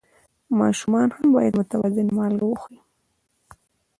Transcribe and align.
ماشومان 0.59 1.07
هم 1.17 1.27
باید 1.35 1.57
متوازن 1.59 2.07
مالګه 2.17 2.45
وخوري. 2.47 2.79